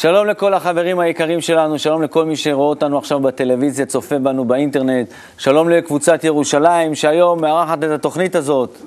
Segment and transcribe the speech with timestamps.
[0.00, 5.08] שלום לכל החברים היקרים שלנו, שלום לכל מי שרואה אותנו עכשיו בטלוויזיה, צופה בנו באינטרנט,
[5.38, 8.78] שלום לקבוצת ירושלים, שהיום מארחת את התוכנית הזאת.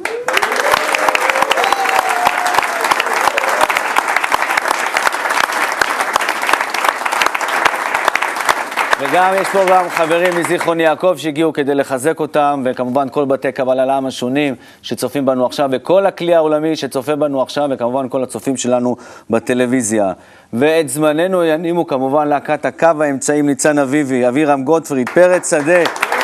[9.13, 13.85] וגם יש פה גם חברים מזיכרון יעקב שהגיעו כדי לחזק אותם, וכמובן כל בתי קבלה
[13.85, 18.95] לעם השונים שצופים בנו עכשיו, וכל הכלי העולמי שצופה בנו עכשיו, וכמובן כל הצופים שלנו
[19.29, 20.13] בטלוויזיה.
[20.53, 25.83] ואת זמננו ינימו כמובן להקת הקו האמצעים ניצן אביבי, אבירם גוטפריד, פרץ שדה,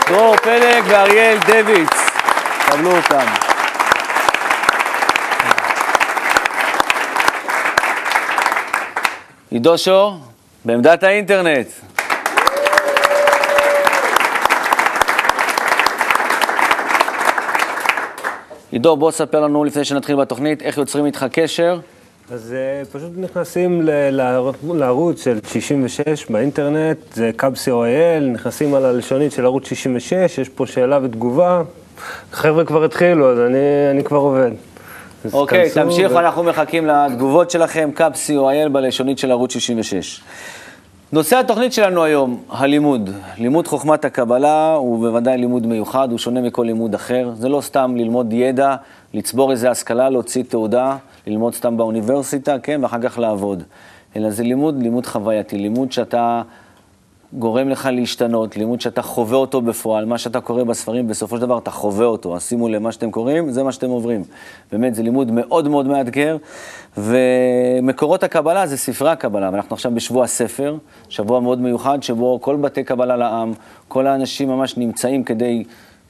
[0.09, 1.89] דרור פלג ואריאל דויץ.
[2.65, 3.25] קבלו אותם.
[9.51, 10.17] עידו שור,
[10.65, 11.67] בעמדת האינטרנט.
[18.71, 21.79] עידו, בוא ספר לנו לפני שנתחיל בתוכנית, איך יוצרים איתך קשר.
[22.31, 24.09] אז uh, פשוט נכנסים ל-
[24.63, 30.67] לערוץ של 66 באינטרנט, זה קאבסי או.איי.אל, נכנסים על הלשונית של ערוץ 66, יש פה
[30.67, 31.61] שאלה ותגובה.
[32.31, 33.57] חבר'ה כבר התחילו, אז אני,
[33.91, 34.51] אני כבר עובד.
[35.33, 36.19] אוקיי, תמשיכו, ו...
[36.19, 40.21] אנחנו מחכים לתגובות שלכם, קאבסי או.איי.אל בלשונית של ערוץ 66.
[41.13, 43.09] נושא התוכנית שלנו היום, הלימוד.
[43.37, 47.31] לימוד חוכמת הקבלה הוא בוודאי לימוד מיוחד, הוא שונה מכל לימוד אחר.
[47.35, 48.75] זה לא סתם ללמוד ידע,
[49.13, 50.97] לצבור איזה השכלה, להוציא תעודה,
[51.27, 53.63] ללמוד סתם באוניברסיטה, כן, ואחר כך לעבוד.
[54.15, 56.41] אלא זה לימוד, לימוד חווייתי, לימוד שאתה
[57.33, 61.57] גורם לך להשתנות, לימוד שאתה חווה אותו בפועל, מה שאתה קורא בספרים, בסופו של דבר
[61.57, 62.35] אתה חווה אותו.
[62.35, 64.23] אז שימו לב, מה שאתם קוראים, זה מה שאתם עוברים.
[64.71, 66.37] באמת, זה לימוד מאוד מאוד מאתגר,
[66.97, 70.77] ומקורות הקבלה זה ספרי הקבלה, ואנחנו עכשיו בשבוע הספר,
[71.09, 73.53] שבוע מאוד מיוחד, שבו כל בתי קבלה לעם,
[73.87, 75.63] כל האנשים ממש נמצאים כדי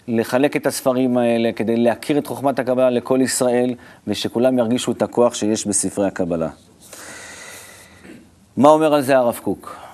[0.07, 3.73] לחלק את הספרים האלה, כדי להכיר את חוכמת הקבלה לכל ישראל,
[4.07, 6.49] ושכולם ירגישו את הכוח שיש בספרי הקבלה.
[8.57, 9.88] מה אומר על זה הרב קוק?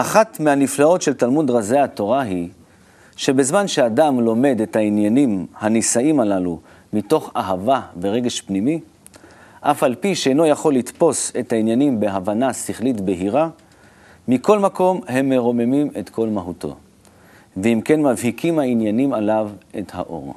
[0.00, 2.48] אחת מהנפלאות של תלמוד רזי התורה היא
[3.16, 6.58] שבזמן שאדם לומד את העניינים הנישאים הללו
[6.92, 8.80] מתוך אהבה ורגש פנימי,
[9.60, 13.48] אף על פי שאינו יכול לתפוס את העניינים בהבנה שכלית בהירה,
[14.28, 16.76] מכל מקום הם מרוממים את כל מהותו.
[17.56, 20.34] ואם כן מבהיקים העניינים עליו את האור.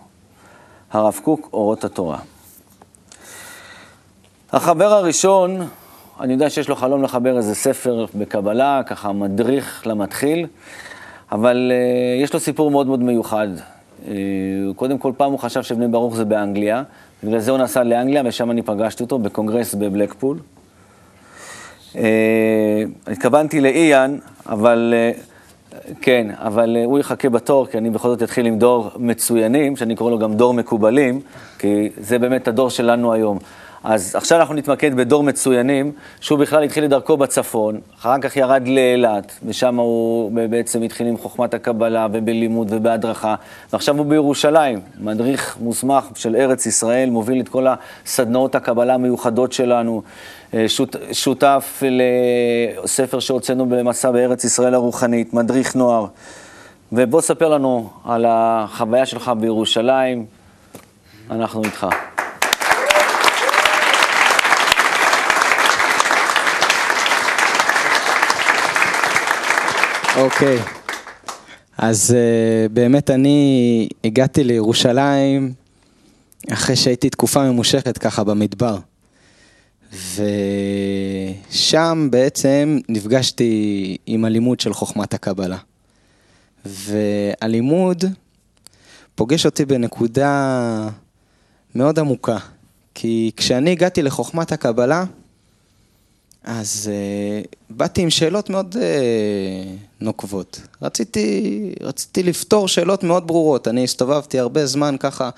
[0.92, 2.20] הרב קוק, אורות התורה.
[4.52, 5.68] החבר הראשון
[6.22, 10.48] אני יודע שיש לו חלום לחבר איזה ספר בקבלה, ככה מדריך למתחיל,
[11.32, 13.48] אבל uh, יש לו סיפור מאוד מאוד מיוחד.
[13.58, 14.08] Uh,
[14.76, 16.84] קודם כל, פעם הוא חשב שבני ברוך זה באנגליה,
[17.24, 20.40] בגלל זה הוא נסע לאנגליה, ושם אני פגשתי אותו בקונגרס בבלקפול.
[21.94, 21.98] Uh,
[23.08, 24.94] התכוונתי לאיאן, אבל...
[25.16, 25.20] uh,
[26.02, 30.12] כן, אבל הוא יחכה בתור, כי אני בכל זאת אתחיל עם דור מצוינים, שאני קורא
[30.12, 31.22] לו גם דור מקובלים,
[31.60, 33.40] כי זה באמת הדור שלנו היום.
[33.84, 38.68] אז עכשיו אנחנו נתמקד בדור מצוינים, שהוא בכלל התחיל את דרכו בצפון, אחר כך ירד
[38.68, 43.36] לאילת, ושם הוא בעצם התחיל עם חוכמת הקבלה ובלימוד ובהדרכה,
[43.74, 47.68] ועכשיו הוא בירושלים, מדריך מוסמך של ארץ ישראל, מוביל את כל
[48.06, 50.02] הסדנאות הקבלה המיוחדות שלנו,
[50.54, 51.84] אה, שות, שותף
[52.84, 56.06] לספר שהוצאנו במסע בארץ ישראל הרוחנית, מדריך נוער.
[56.92, 60.26] ובוא ספר לנו על החוויה שלך בירושלים,
[61.32, 61.88] אנחנו איתך.
[70.18, 70.60] אוקיי.
[71.78, 75.54] אז uh, באמת אני הגעתי לירושלים
[76.54, 78.78] אחרי שהייתי תקופה ממושכת ככה במדבר.
[81.50, 85.58] ושם בעצם נפגשתי עם הלימוד של חוכמת הקבלה.
[86.66, 88.04] והלימוד
[89.16, 90.90] פוגש אותי בנקודה
[91.76, 92.38] מאוד עמוקה.
[92.96, 95.04] כי כשאני הגעתי לחוכמת הקבלה,
[96.44, 98.78] אז uh, באתי עם שאלות מאוד uh,
[100.00, 100.62] נוקבות.
[100.82, 103.68] רציתי, רציתי לפתור שאלות מאוד ברורות.
[103.68, 105.30] אני הסתובבתי הרבה זמן ככה,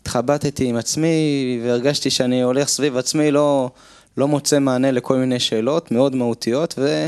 [0.00, 3.70] התחבטתי עם עצמי והרגשתי שאני הולך סביב עצמי, לא,
[4.16, 7.06] לא מוצא מענה לכל מיני שאלות מאוד מהותיות, ו,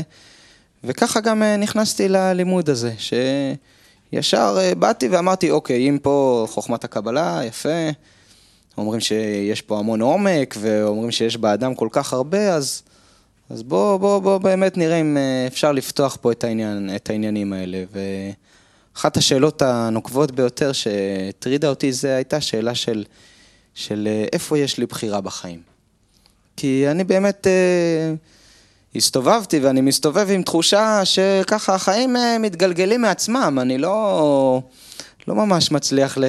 [0.83, 7.41] וככה גם uh, נכנסתי ללימוד הזה, שישר uh, באתי ואמרתי, אוקיי, אם פה חוכמת הקבלה,
[7.45, 7.89] יפה,
[8.77, 12.81] אומרים שיש פה המון עומק, ואומרים שיש באדם כל כך הרבה, אז...
[13.49, 17.53] אז בואו בוא, בוא באמת נראה אם אה, אפשר לפתוח פה את, העניין, את העניינים
[17.53, 17.83] האלה.
[17.91, 23.03] ואחת השאלות הנוקבות ביותר שהטרידה אותי זה הייתה שאלה של,
[23.75, 25.61] של אה, איפה יש לי בחירה בחיים.
[26.57, 28.13] כי אני באמת אה,
[28.95, 34.61] הסתובבתי ואני מסתובב עם תחושה שככה החיים אה, מתגלגלים מעצמם, אני לא,
[35.27, 36.23] לא ממש מצליח ל...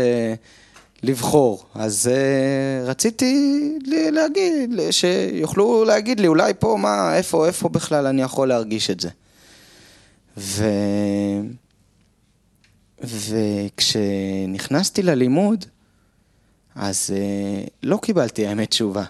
[1.03, 1.65] לבחור.
[1.75, 8.49] אז uh, רציתי להגיד, שיוכלו להגיד לי, אולי פה, מה, איפה, איפה בכלל אני יכול
[8.49, 9.09] להרגיש את זה.
[10.37, 10.65] ו...
[13.03, 15.65] וכשנכנסתי ללימוד,
[16.75, 19.05] אז uh, לא קיבלתי האמת תשובה,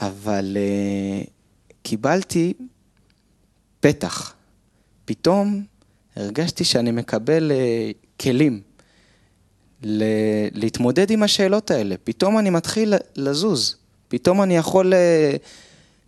[0.00, 1.28] אבל uh,
[1.82, 2.52] קיבלתי
[3.80, 4.34] פתח.
[5.04, 5.64] פתאום
[6.16, 8.60] הרגשתי שאני מקבל uh, כלים
[9.84, 10.02] ל-
[10.52, 11.94] להתמודד עם השאלות האלה.
[12.04, 13.76] פתאום אני מתחיל לזוז,
[14.08, 14.96] פתאום אני יכול uh,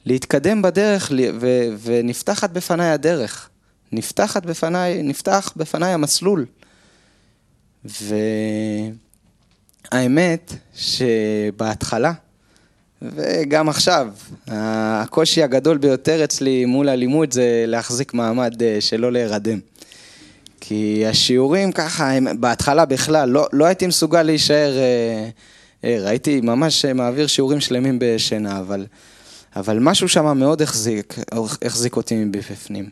[0.07, 3.49] להתקדם בדרך ו- ונפתחת בפניי הדרך.
[3.93, 6.47] נפתחת בפניי, נפתח בפניי המסלול.
[9.93, 12.13] והאמת שבהתחלה,
[13.03, 14.09] וגם עכשיו,
[14.49, 19.59] הקושי הגדול ביותר אצלי מול הלימוד זה להחזיק מעמד אה, שלא להירדם.
[20.69, 25.29] כי השיעורים ככה, הם, בהתחלה בכלל, לא, לא הייתי מסוגל להישאר אה,
[25.83, 28.87] ער, הייתי ממש מעביר שיעורים שלמים בשינה, אבל,
[29.57, 31.19] אבל משהו שם מאוד החזיק,
[31.63, 32.91] החזיק אותי מבפנים.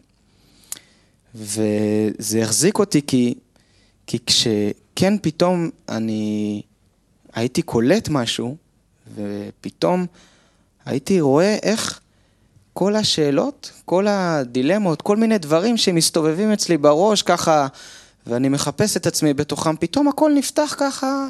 [1.34, 3.34] וזה החזיק אותי כי,
[4.06, 6.62] כי כשכן פתאום אני
[7.34, 8.56] הייתי קולט משהו,
[9.14, 10.06] ופתאום
[10.86, 12.00] הייתי רואה איך
[12.74, 17.66] כל השאלות, כל הדילמות, כל מיני דברים שמסתובבים אצלי בראש ככה,
[18.26, 21.26] ואני מחפש את עצמי בתוכם, פתאום הכל נפתח ככה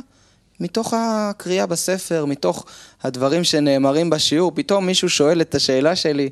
[0.61, 2.65] מתוך הקריאה בספר, מתוך
[3.03, 6.31] הדברים שנאמרים בשיעור, פתאום מישהו שואל את השאלה שלי,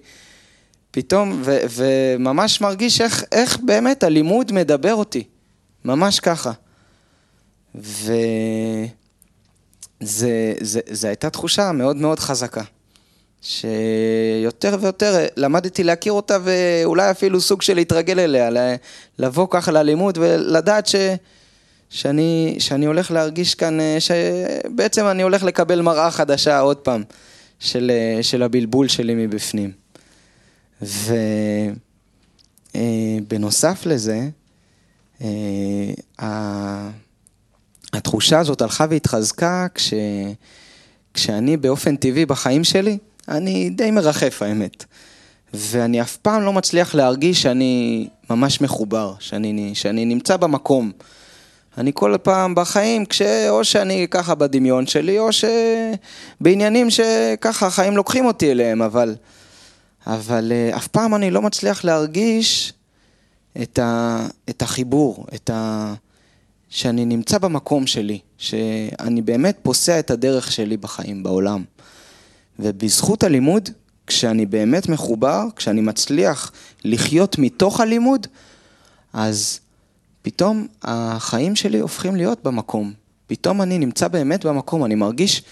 [0.91, 5.25] פתאום, ו, וממש מרגיש איך, איך באמת הלימוד מדבר אותי,
[5.85, 6.53] ממש ככה.
[7.75, 8.87] וזו
[11.03, 12.63] הייתה תחושה מאוד מאוד חזקה,
[13.43, 18.77] שיותר ויותר למדתי להכיר אותה ואולי אפילו סוג של להתרגל אליה,
[19.19, 20.97] לבוא ככה ללימוד ולדעת ש...
[21.91, 27.03] שאני, שאני הולך להרגיש כאן, שבעצם אני הולך לקבל מראה חדשה עוד פעם
[27.59, 27.91] של,
[28.23, 29.73] של הבלבול שלי מבפנים.
[32.75, 34.29] ובנוסף לזה,
[35.23, 36.89] אה,
[37.93, 39.95] התחושה הזאת הלכה והתחזקה כש...
[41.15, 42.99] כשאני באופן טבעי בחיים שלי,
[43.33, 44.85] אני די מרחף האמת.
[45.55, 50.93] ואני אף פעם לא מצליח להרגיש שאני ממש מחובר, שאני, שאני נמצא במקום.
[51.79, 53.23] אני כל פעם בחיים, כש...
[53.49, 59.15] או שאני ככה בדמיון שלי, או שבעניינים שככה החיים לוקחים אותי אליהם, אבל
[60.07, 62.73] אבל uh, אף פעם אני לא מצליח להרגיש
[63.63, 65.95] את, ה, את החיבור, את ה...
[66.69, 71.65] שאני נמצא במקום שלי, שאני באמת פוסע את הדרך שלי בחיים, בעולם.
[72.59, 73.69] ובזכות הלימוד,
[74.07, 76.53] כשאני באמת מחובר, כשאני מצליח
[76.85, 78.27] לחיות מתוך הלימוד,
[79.13, 79.61] אז
[80.23, 82.93] פתאום החיים שלי הופכים להיות במקום.
[83.27, 85.43] פתאום אני נמצא באמת במקום, אני מרגיש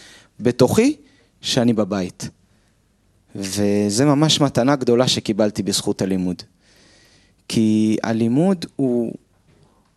[0.40, 0.96] בתוכי
[1.40, 2.28] שאני בבית.
[3.36, 6.42] וזה ממש מתנה גדולה שקיבלתי בזכות הלימוד.
[7.48, 9.12] כי הלימוד הוא,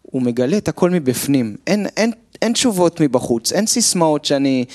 [0.01, 4.65] הוא מגלה את הכל מבפנים, אין, אין, אין תשובות מבחוץ, אין סיסמאות שאני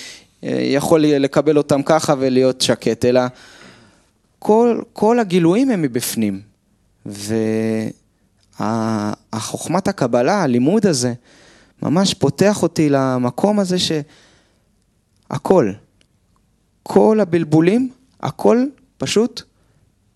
[0.42, 3.20] יכול לקבל אותם ככה ולהיות שקט, אלא
[4.38, 6.40] כל, כל הגילויים הם מבפנים.
[8.60, 11.14] והחוכמת הקבלה, הלימוד הזה,
[11.82, 13.76] ממש פותח אותי למקום הזה
[15.28, 15.72] שהכל,
[16.82, 17.90] כל הבלבולים
[18.20, 18.64] הכל
[18.98, 19.42] פשוט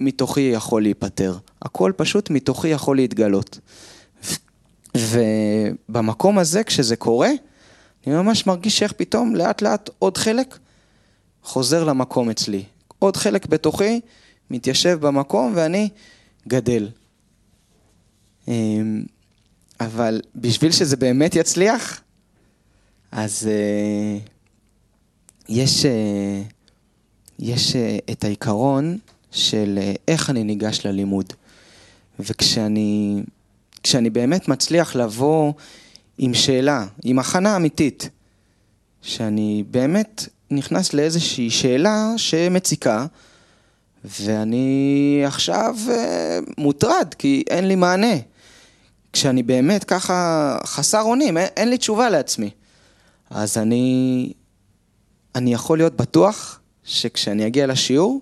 [0.00, 1.37] מתוכי יכול להיפטר.
[1.62, 3.59] הכל פשוט מתוכי יכול להתגלות.
[4.97, 7.31] ובמקום הזה, כשזה קורה,
[8.06, 10.59] אני ממש מרגיש איך פתאום לאט לאט עוד חלק
[11.42, 12.64] חוזר למקום אצלי.
[12.99, 14.00] עוד חלק בתוכי
[14.50, 15.88] מתיישב במקום ואני
[16.49, 16.88] גדל.
[18.49, 19.04] אמ,
[19.80, 22.00] אבל בשביל שזה באמת יצליח,
[23.12, 24.18] אז אה,
[25.49, 25.85] יש...
[25.85, 26.42] אה,
[27.38, 28.99] יש אה, את העיקרון
[29.30, 31.32] של אה, איך אני ניגש ללימוד.
[32.21, 33.23] וכשאני
[33.82, 35.52] כשאני באמת מצליח לבוא
[36.19, 38.09] עם שאלה, עם הכנה אמיתית,
[39.02, 43.07] שאני באמת נכנס לאיזושהי שאלה שמציקה,
[44.04, 48.16] ואני עכשיו אה, מוטרד, כי אין לי מענה.
[49.12, 52.50] כשאני באמת ככה חסר אונים, אין, אין לי תשובה לעצמי.
[53.31, 54.33] אז אני,
[55.35, 58.21] אני יכול להיות בטוח שכשאני אגיע לשיעור,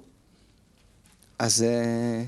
[1.38, 2.24] אז, אה,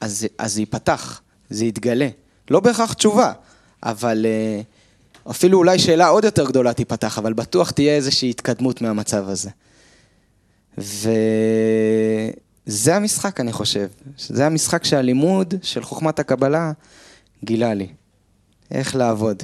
[0.00, 2.08] אז, אז זה ייפתח, זה יתגלה.
[2.50, 3.32] לא בהכרח תשובה,
[3.82, 4.60] אבל אה,
[5.30, 9.50] אפילו אולי שאלה עוד יותר גדולה תיפתח, אבל בטוח תהיה איזושהי התקדמות מהמצב הזה.
[10.78, 11.06] וזה
[12.96, 13.88] המשחק, אני חושב.
[14.18, 16.72] זה המשחק שהלימוד של חוכמת הקבלה
[17.44, 17.88] גילה לי.
[18.70, 19.42] איך לעבוד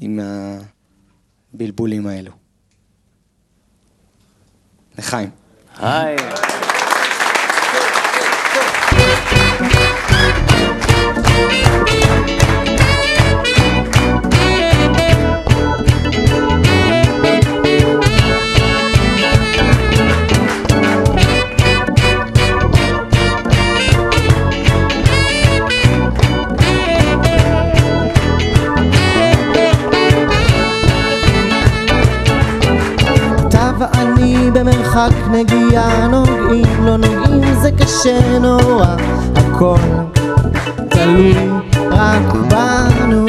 [0.00, 0.20] עם
[1.54, 2.32] הבלבולים האלו.
[4.98, 5.30] לחיים.
[5.76, 6.16] היי.
[34.98, 38.96] במרחק נגיעה נוגעים, לא נוגעים זה קשה נורא.
[39.36, 39.78] הכל
[40.88, 41.34] תלוי
[41.90, 43.26] רק בנו.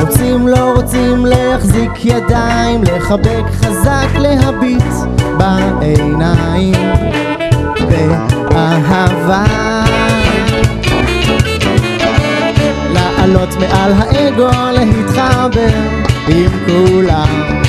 [0.00, 4.92] רוצים לא רוצים להחזיק ידיים, לחבק חזק, להביט
[5.38, 6.74] בעיניים.
[8.50, 9.44] באהבה.
[12.92, 15.68] לעלות מעל האגו, להתחבר
[16.28, 17.63] עם כולם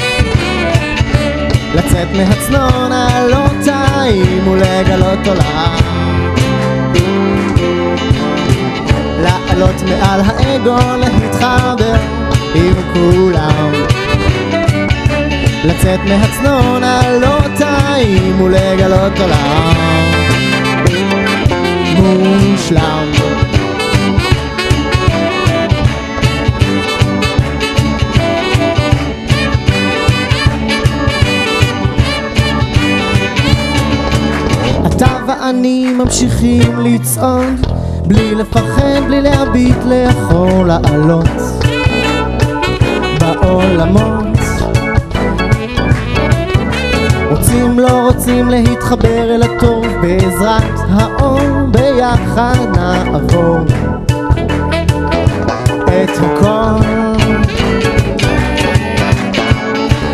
[1.96, 6.32] לצאת מהצנון הלא טעים ולגלות עולם.
[9.22, 11.96] לעלות מעל האגו, להתחבר
[12.56, 13.72] עם כולם.
[15.64, 19.74] לצאת מהצנון הלא טעים ולגלות עולם.
[21.96, 23.15] מושלם
[35.46, 37.66] ואני ממשיכים לצעוד
[38.08, 41.30] בלי לפחד, בלי להביט לאחור, לעלות.
[43.20, 44.38] בעולמות.
[47.30, 53.60] רוצים לא רוצים להתחבר אל הטוב בעזרת האור ביחד נעבור.
[55.84, 56.86] את הכל.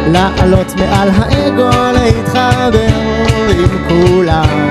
[0.08, 2.88] לעלות מעל האגו, להתחבר
[3.50, 4.71] עם כולם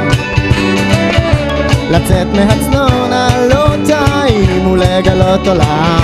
[1.90, 6.00] לצאת מהצנון הלא טעים ולגלות עולם.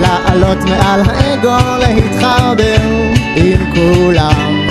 [0.00, 2.76] לעלות מעל האגו, להתחבר
[3.36, 4.66] עם כולם.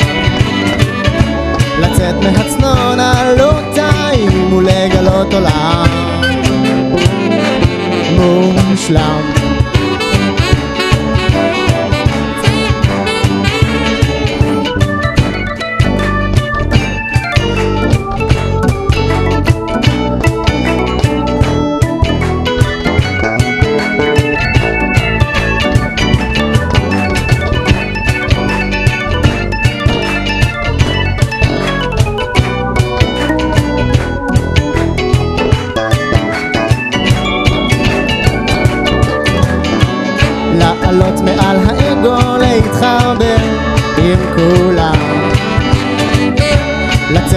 [1.79, 5.87] לצאת מהצנון הלא טעים ולגלות עולם.
[8.15, 9.42] מושלם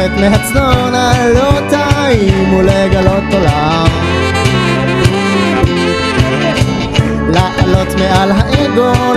[0.07, 3.87] לצאת מהצנון הלא טעים ולגלות עולם.
[7.29, 9.16] לעלות מעל האגו,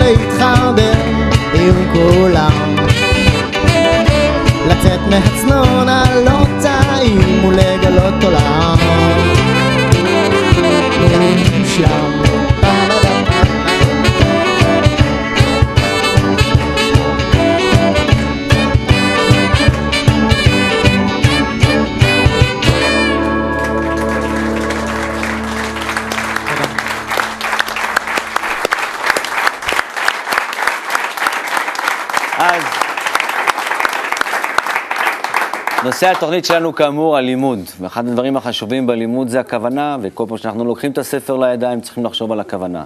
[36.11, 40.97] התוכנית שלנו כאמור הלימוד, ואחד הדברים החשובים בלימוד זה הכוונה, וכל פעם שאנחנו לוקחים את
[40.97, 42.83] הספר לידיים צריכים לחשוב על הכוונה.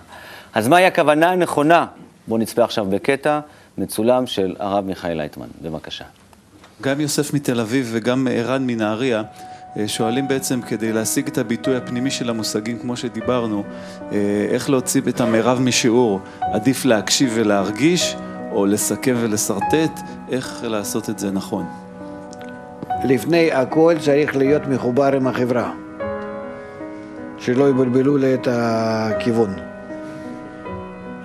[0.53, 1.85] אז מהי הכוונה הנכונה?
[2.27, 3.39] בואו נצפה עכשיו בקטע
[3.77, 6.05] מצולם של הרב מיכאל לייטמן, בבקשה.
[6.81, 9.23] גם יוסף מתל אביב וגם ערן מנהריה
[9.77, 13.63] אה, שואלים בעצם כדי להשיג את הביטוי הפנימי של המושגים כמו שדיברנו,
[14.11, 14.17] אה,
[14.49, 18.15] איך להוציא את המרב משיעור, עדיף להקשיב ולהרגיש
[18.51, 19.99] או לסכם ולשרטט,
[20.31, 21.82] איך לעשות את זה נכון.
[23.03, 25.71] לפני הכל צריך להיות מחובר עם החברה,
[27.37, 29.53] שלא יבלבלו לי את הכיוון.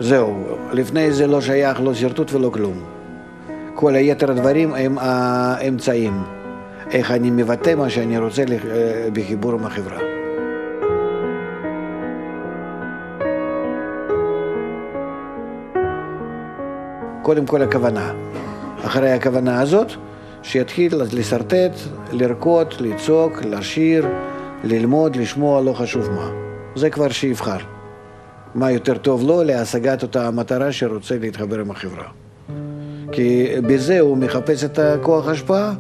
[0.01, 2.75] זהו, לפני זה לא שייך לא שרטוט ולא כלום.
[3.75, 6.23] כל היתר הדברים הם האמצעים,
[6.91, 9.99] איך אני מבטא מה שאני רוצה אה, בחיבור עם החברה.
[17.23, 18.13] קודם כל הכוונה.
[18.85, 19.93] אחרי הכוונה הזאת,
[20.43, 21.73] שיתחיל לשרטט,
[22.13, 24.07] לרקוד, לצעוק, לשיר,
[24.65, 26.31] ללמוד, לשמוע, לא חשוב מה.
[26.77, 27.59] זה כבר שיבחר.
[28.55, 32.05] מה יותר טוב לו להשגת אותה המטרה שרוצה להתחבר עם החברה.
[33.13, 35.75] כי בזה הוא מחפש את הכוח ההשפעה,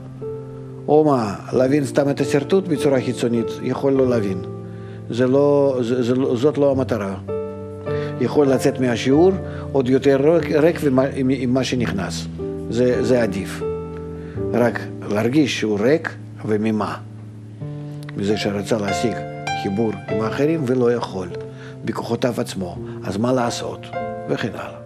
[0.88, 4.38] או מה, להבין סתם את השרטוט בצורה חיצונית, יכול לא להבין.
[5.10, 7.14] זה לא, זה, זה, זאת לא המטרה.
[8.20, 9.32] יכול לצאת מהשיעור
[9.72, 10.80] עוד יותר ריק,
[11.16, 12.26] עם, עם מה שנכנס.
[12.70, 13.67] זה, זה עדיף.
[14.52, 16.14] רק להרגיש שהוא ריק
[16.44, 16.98] וממה.
[18.16, 19.12] מזה שרצה להשיג
[19.62, 21.28] חיבור עם האחרים ולא יכול,
[21.84, 23.80] בכוחותיו עצמו, אז מה לעשות?
[24.28, 24.78] וכן הלאה.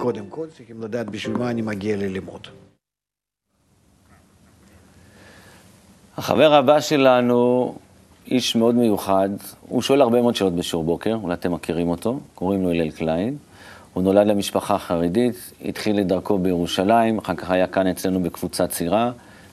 [0.00, 2.46] קודם כל צריכים לדעת בשביל מה אני מגיע ללימוד.
[6.16, 7.74] החבר הבא שלנו,
[8.30, 9.28] איש מאוד מיוחד,
[9.68, 13.36] הוא שואל הרבה מאוד שאלות בשיעור בוקר, אולי אתם מכירים אותו, קוראים לו הלל קליין.
[13.94, 19.10] הוא נולד למשפחה חרדית, התחיל את דרכו בירושלים, אחר כך היה כאן אצלנו בקבוצה צעירה,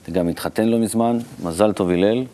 [0.08, 2.24] וגם התחתן לא מזמן, מזל טוב הלל.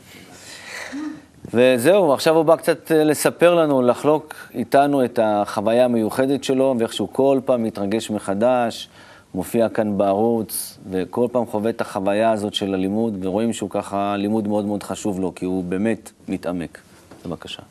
[1.54, 6.92] וזהו, עכשיו הוא בא קצת אה, לספר לנו, לחלוק איתנו את החוויה המיוחדת שלו, ואיך
[6.92, 8.88] שהוא כל פעם מתרגש מחדש,
[9.35, 14.49] מופיע כאן בערוץ, וכל פעם חווה את החוויה הזאת של הלימוד, ורואים שהוא ככה, לימוד
[14.49, 16.79] מאוד מאוד חשוב לו, כי הוא באמת מתעמק.
[17.27, 17.62] בבקשה.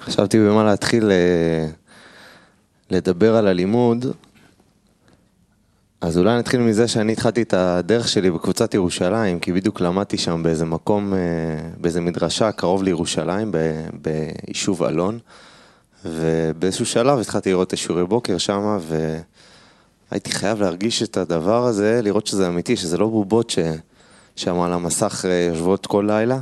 [0.00, 1.66] חשבתי במה להתחיל אה,
[2.90, 4.06] לדבר על הלימוד,
[6.02, 10.42] אז אולי נתחיל מזה שאני התחלתי את הדרך שלי בקבוצת ירושלים, כי בדיוק למדתי שם
[10.42, 11.18] באיזה מקום, אה,
[11.80, 13.52] באיזה מדרשה קרוב לירושלים,
[14.02, 15.18] ביישוב אלון,
[16.04, 18.78] ובאיזשהו שלב התחלתי לראות את השיעורי בוקר שם,
[20.10, 23.58] והייתי חייב להרגיש את הדבר הזה, לראות שזה אמיתי, שזה לא בובות ש...
[24.36, 26.40] שם על המסך אה, יושבות כל לילה.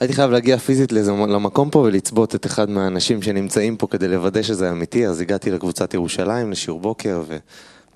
[0.00, 4.42] הייתי חייב להגיע פיזית לאיזה, למקום פה ולצבות את אחד מהאנשים שנמצאים פה כדי לוודא
[4.42, 7.22] שזה אמיתי, אז הגעתי לקבוצת ירושלים לשיעור בוקר,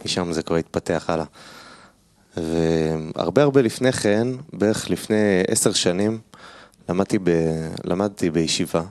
[0.04, 1.24] ומשם זה כבר התפתח הלאה.
[2.36, 6.18] והרבה הרבה לפני כן, בערך לפני עשר שנים,
[6.88, 7.30] למדתי, ב,
[7.84, 8.82] למדתי בישיבה,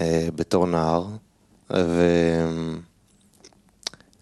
[0.00, 1.06] אה, בתור נער,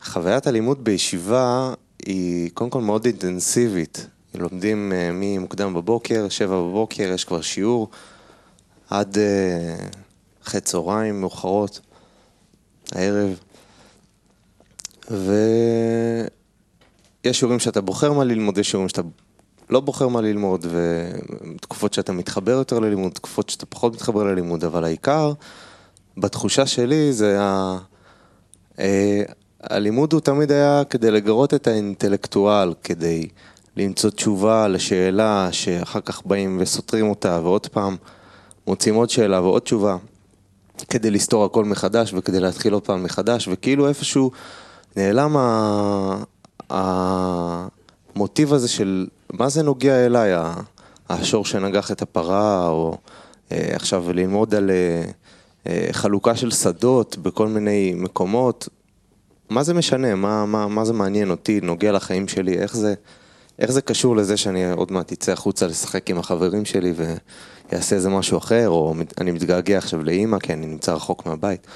[0.00, 4.06] וחוויית הלימוד בישיבה היא קודם כל מאוד אינטנסיבית.
[4.34, 7.88] לומדים אה, ממוקדם בבוקר, שבע בבוקר, יש כבר שיעור,
[8.90, 9.76] עד אה,
[10.42, 11.80] אחרי צהריים מאוחרות,
[12.92, 13.40] הערב.
[15.10, 16.30] ויש
[17.38, 19.02] שיעורים שאתה בוחר מה ללמוד, יש שיעורים שאתה
[19.70, 24.84] לא בוחר מה ללמוד, ותקופות שאתה מתחבר יותר ללימוד, תקופות שאתה פחות מתחבר ללימוד, אבל
[24.84, 25.32] העיקר,
[26.16, 27.78] בתחושה שלי, זה ה...
[28.78, 29.22] אה,
[29.62, 33.28] הלימוד הוא תמיד היה כדי לגרות את האינטלקטואל, כדי
[33.76, 37.96] למצוא תשובה לשאלה שאחר כך באים וסותרים אותה, ועוד פעם
[38.66, 39.96] מוצאים עוד שאלה ועוד תשובה,
[40.90, 44.30] כדי לסתור הכל מחדש וכדי להתחיל עוד פעם מחדש, וכאילו איפשהו
[44.96, 45.36] נעלם
[48.14, 50.32] המוטיב הזה של מה זה נוגע אליי,
[51.08, 52.98] השור שנגח את הפרה, או
[53.52, 55.02] אה, עכשיו ללמוד על אה,
[55.66, 58.68] אה, חלוקה של שדות בכל מיני מקומות,
[59.50, 62.94] מה זה משנה, מה, מה, מה זה מעניין אותי, נוגע לחיים שלי, איך זה...
[63.58, 66.94] איך זה קשור לזה שאני עוד מעט אצא החוצה לשחק עם החברים שלי
[67.72, 71.66] ויעשה איזה משהו אחר, או אני מתגעגע עכשיו לאימא כי אני נמצא רחוק מהבית.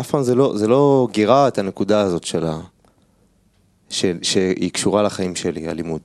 [0.00, 2.60] אף פעם זה לא, זה לא גירה את הנקודה הזאת של ה...
[3.90, 4.04] ש...
[4.22, 6.00] שהיא קשורה לחיים שלי, הלימוד.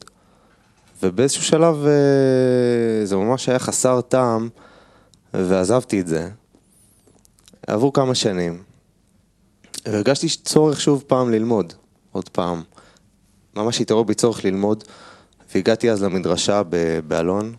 [1.03, 4.49] ובאיזשהו שלב אה, זה ממש היה חסר טעם,
[5.34, 6.29] ועזבתי את זה.
[7.67, 8.63] עברו כמה שנים,
[9.86, 11.73] והרגשתי צורך שוב פעם ללמוד,
[12.12, 12.63] עוד פעם.
[13.56, 14.84] ממש התעורר בי צורך ללמוד,
[15.56, 16.62] והגעתי אז למדרשה
[17.08, 17.53] באלון,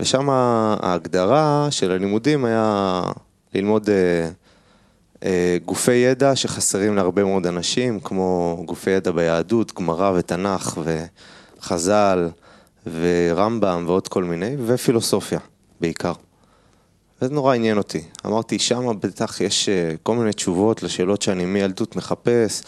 [0.00, 3.02] ושם ההגדרה של הלימודים היה
[3.54, 4.30] ללמוד אה,
[5.64, 10.78] גופי ידע שחסרים להרבה מאוד אנשים, כמו גופי ידע ביהדות, גמרא ותנ"ך
[11.58, 12.28] וחז"ל
[12.86, 15.38] ורמב"ם ועוד כל מיני, ופילוסופיה
[15.80, 16.12] בעיקר.
[17.22, 18.02] וזה נורא עניין אותי.
[18.26, 22.62] אמרתי, שם בטח יש אה, כל מיני תשובות לשאלות שאני מילדות מחפש.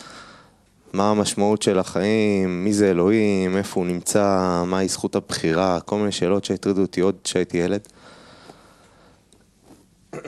[0.93, 6.13] מה המשמעות של החיים, מי זה אלוהים, איפה הוא נמצא, מהי זכות הבחירה, כל מיני
[6.13, 7.81] שאלות שהטרידו אותי עוד כשהייתי ילד.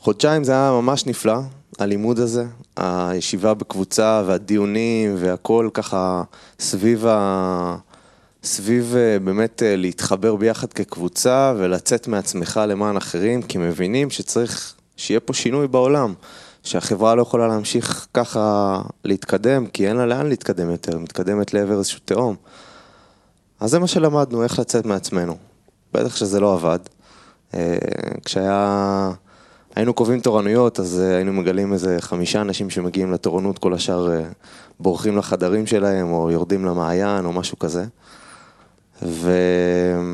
[0.00, 1.38] וחודשיים זה היה ממש נפלא,
[1.78, 2.44] הלימוד הזה,
[2.76, 6.22] הישיבה בקבוצה והדיונים והכל ככה
[6.60, 7.76] סביב ה...
[8.44, 15.20] סביב אה, באמת אה, להתחבר ביחד כקבוצה ולצאת מעצמך למען אחרים, כי מבינים שצריך שיהיה
[15.20, 16.14] פה שינוי בעולם.
[16.62, 22.00] שהחברה לא יכולה להמשיך ככה להתקדם, כי אין לה לאן להתקדם יותר, מתקדמת לעבר איזשהו
[22.04, 22.36] תהום.
[23.60, 25.36] אז זה מה שלמדנו, איך לצאת מעצמנו.
[25.92, 26.78] בטח שזה לא עבד.
[27.54, 27.78] אה,
[28.24, 29.10] כשהיה...
[29.74, 34.22] היינו קובעים תורנויות, אז אה, היינו מגלים איזה חמישה אנשים שמגיעים לתורנות, כל השאר אה,
[34.80, 37.84] בורחים לחדרים שלהם, או יורדים למעיין, או משהו כזה.
[39.02, 40.04] והיה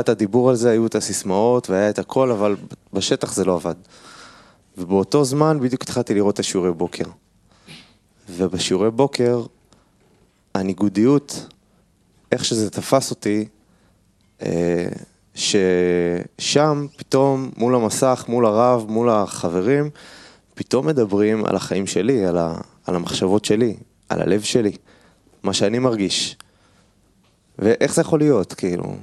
[0.00, 2.56] את הדיבור על זה, היו את הסיסמאות, והיה את הכל, אבל
[2.92, 3.74] בשטח זה לא עבד.
[4.78, 7.04] ובאותו זמן בדיוק התחלתי לראות את השיעורי בוקר.
[8.30, 9.42] ובשיעורי בוקר,
[10.54, 11.46] הניגודיות,
[12.32, 13.48] איך שזה תפס אותי,
[14.42, 14.88] אה,
[15.36, 19.90] ששם פתאום מול המסך, מול הרב, מול החברים,
[20.54, 22.54] פתאום מדברים על החיים שלי, על, ה,
[22.86, 23.76] על המחשבות שלי,
[24.08, 24.72] על הלב שלי,
[25.42, 26.36] מה שאני מרגיש.
[27.58, 28.96] ואיך זה יכול להיות, כאילו?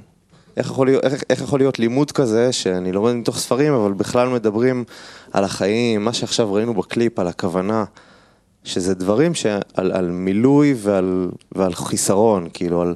[0.56, 4.28] איך יכול, להיות, איך, איך יכול להיות לימוד כזה, שאני לומד מתוך ספרים, אבל בכלל
[4.28, 4.84] מדברים
[5.32, 7.84] על החיים, מה שעכשיו ראינו בקליפ, על הכוונה,
[8.64, 12.94] שזה דברים שעל על מילוי ועל, ועל חיסרון, כאילו, על,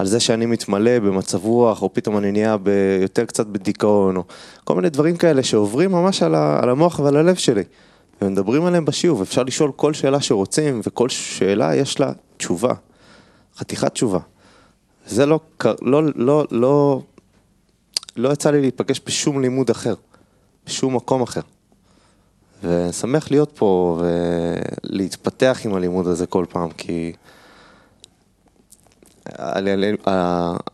[0.00, 2.56] על זה שאני מתמלא במצב רוח, או פתאום אני נהיה
[3.00, 4.24] יותר קצת בדיכאון, או
[4.64, 7.62] כל מיני דברים כאלה שעוברים ממש על, ה, על המוח ועל הלב שלי.
[8.22, 12.72] ומדברים עליהם בשיעור, ואפשר לשאול כל שאלה שרוצים, וכל שאלה יש לה תשובה,
[13.56, 14.18] חתיכת תשובה.
[15.06, 15.40] זה לא,
[15.82, 17.02] לא, לא, לא,
[18.16, 19.94] לא יצא לי להיפגש בשום לימוד אחר,
[20.66, 21.40] בשום מקום אחר.
[22.64, 27.12] ושמח להיות פה ולהתפתח עם הלימוד הזה כל פעם, כי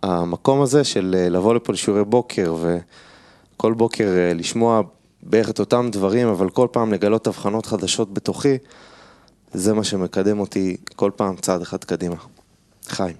[0.03, 2.55] המקום הזה של לבוא לפה לשיעורי בוקר
[3.57, 4.83] וכל בוקר לשמוע
[5.23, 8.59] בערך את אותם דברים, אבל כל פעם לגלות הבחנות חדשות בתוכי,
[9.53, 12.17] זה מה שמקדם אותי כל פעם צעד אחד קדימה.
[12.89, 13.17] חיים.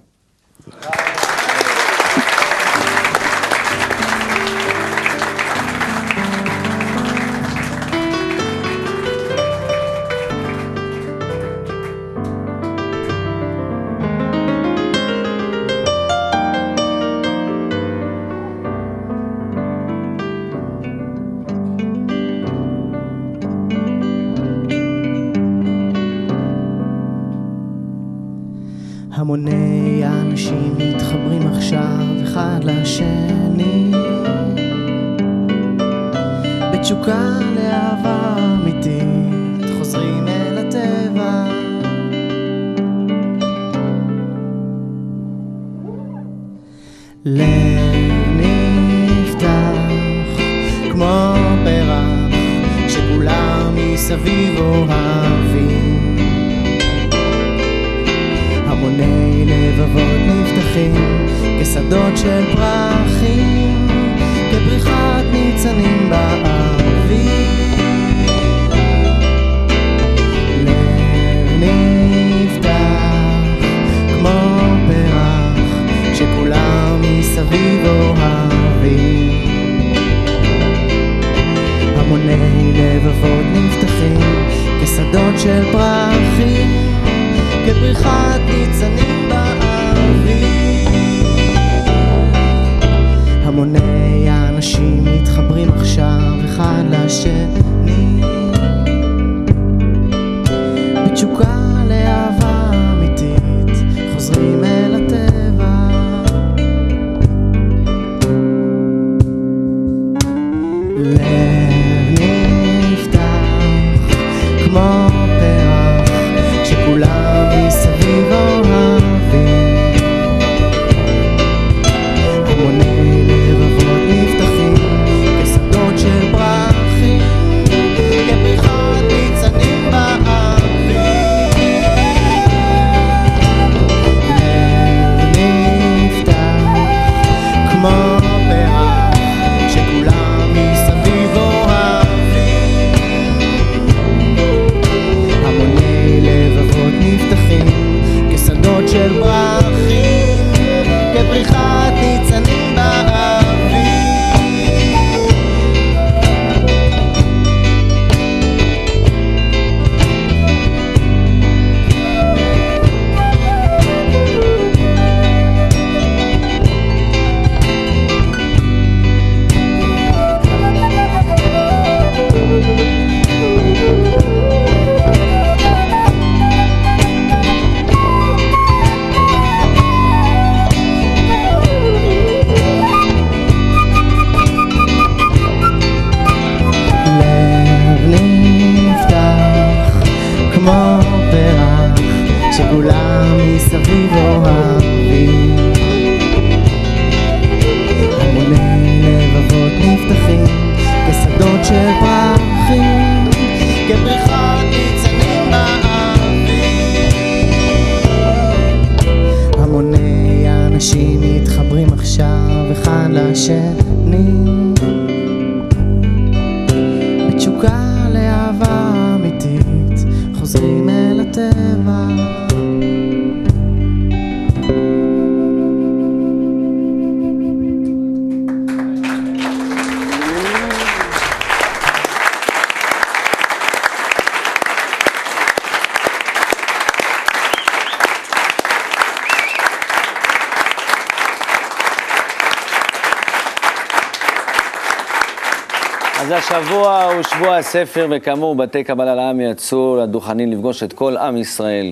[246.51, 251.91] השבוע הוא שבוע הספר, וכאמור, בתי קבלה לעם יצאו לדוכנים לפגוש את כל עם ישראל.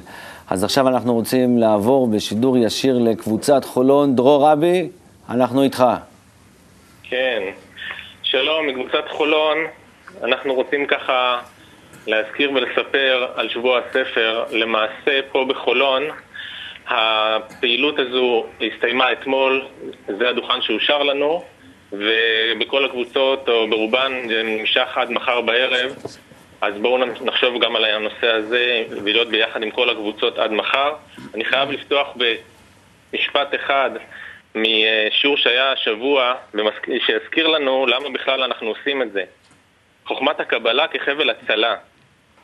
[0.50, 4.15] אז עכשיו אנחנו רוצים לעבור בשידור ישיר לקבוצת חולון.
[4.15, 4.89] דרור רבי,
[5.30, 5.84] אנחנו איתך.
[7.04, 7.41] כן.
[8.24, 9.58] שלום, מקבוצת חולון.
[10.24, 11.39] אנחנו רוצים ככה
[12.08, 14.44] להזכיר ולספר על שבוע הספר.
[14.52, 16.04] למעשה, פה בחולון,
[16.88, 19.65] הפעילות הזו הסתיימה אתמול,
[20.20, 21.44] זה הדוכן שאושר לנו,
[21.91, 25.95] ובכל הקבוצות, או ברובן, זה נמשך עד מחר בערב.
[26.62, 30.93] אז בואו נחשוב גם על הנושא הזה, ולהיות ביחד עם כל הקבוצות עד מחר.
[31.34, 32.08] אני חייב לפתוח
[33.13, 33.89] במשפט אחד
[34.56, 36.34] משיעור שהיה השבוע,
[37.06, 39.24] שיזכיר לנו למה בכלל אנחנו עושים את זה.
[40.06, 41.76] חוכמת הקבלה כחבל הצלה.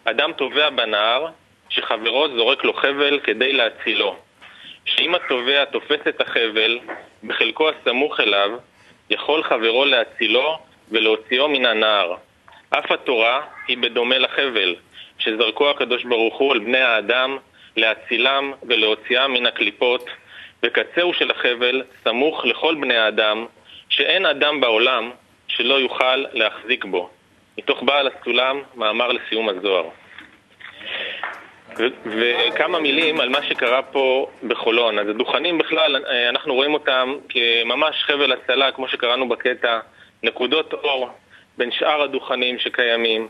[0.06, 1.28] אדם טובע בנהר,
[1.70, 4.16] שחברו זורק לו חבל כדי להצילו.
[4.86, 6.80] שאם התובע תופס את החבל
[7.24, 8.52] בחלקו הסמוך אליו,
[9.12, 10.58] יכול חברו להצילו
[10.92, 12.16] ולהוציאו מן הנהר.
[12.70, 14.76] אף התורה היא בדומה לחבל,
[15.20, 17.38] שזרקו הקדוש ברוך הוא על בני האדם
[17.78, 20.06] להצילם ולהוציאם מן הקליפות,
[20.64, 23.46] וקצהו של החבל סמוך לכל בני האדם,
[23.90, 25.12] שאין אדם בעולם
[25.48, 27.10] שלא יוכל להחזיק בו.
[27.58, 29.90] מתוך בעל הסולם, מאמר לסיום הזוהר.
[32.06, 35.00] וכמה מילים על מה שקרה פה בחולון.
[35.00, 39.80] אז הדוכנים בכלל, אנחנו רואים אותם כממש חבל הצלה, כמו שקראנו בקטע,
[40.24, 41.10] נקודות אור
[41.58, 43.28] בין שאר הדוכנים שקיימים.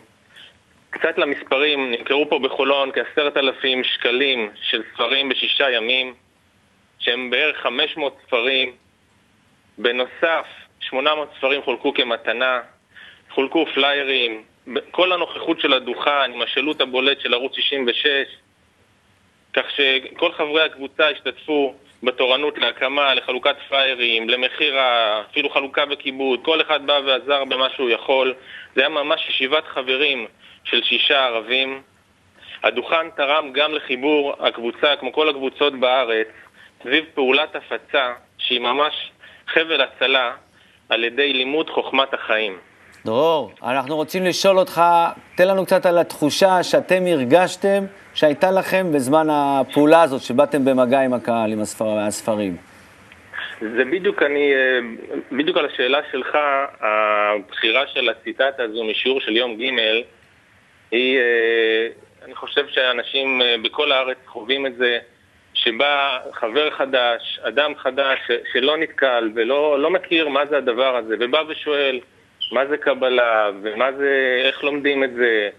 [0.89, 6.13] קצת למספרים, נמכרו פה בחולון כעשרת אלפים שקלים של ספרים בשישה ימים,
[6.99, 8.71] שהם בערך 500 ספרים.
[9.77, 10.45] בנוסף,
[10.79, 12.59] 800 ספרים חולקו כמתנה,
[13.29, 14.43] חולקו פליירים,
[14.91, 18.05] כל הנוכחות של הדוכן עם השילוט הבולט של ערוץ 66,
[19.53, 26.87] כך שכל חברי הקבוצה השתתפו בתורנות להקמה, לחלוקת פריירים, למכירה, אפילו חלוקה וכיבוד, כל אחד
[26.87, 28.33] בא ועזר במה שהוא יכול.
[28.75, 30.27] זה היה ממש ישיבת חברים
[30.63, 31.81] של שישה ערבים.
[32.63, 36.27] הדוכן תרם גם לחיבור הקבוצה, כמו כל הקבוצות בארץ,
[36.83, 39.11] סביב פעולת הפצה שהיא ממש
[39.47, 40.31] חבל הצלה
[40.89, 42.70] על ידי לימוד חוכמת החיים.
[43.05, 44.81] דרור, אנחנו רוצים לשאול אותך,
[45.35, 47.83] תן לנו קצת על התחושה שאתם הרגשתם
[48.13, 52.57] שהייתה לכם בזמן הפעולה הזאת, שבאתם במגע עם הקהל, עם הספר, הספרים.
[53.61, 54.79] זה בדיוק אני, אה,
[55.31, 56.37] בדיוק על השאלה שלך,
[56.79, 59.61] הבחירה של הציטטה הזו משיעור של יום ג'
[60.91, 61.87] היא, אה,
[62.25, 64.99] אני חושב שאנשים אה, בכל הארץ חווים את זה,
[65.53, 68.19] שבא חבר חדש, אדם חדש
[68.53, 71.99] שלא נתקל ולא לא מכיר מה זה הדבר הזה, ובא ושואל,
[72.51, 75.49] מה זה קבלה, ומה זה, איך לומדים את זה,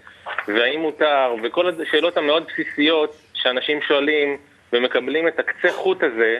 [0.48, 4.36] והאם מותר, וכל השאלות המאוד בסיסיות שאנשים שואלים
[4.72, 6.38] ומקבלים את הקצה חוט הזה,